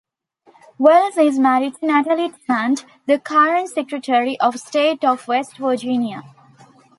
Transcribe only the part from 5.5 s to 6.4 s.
Virginia.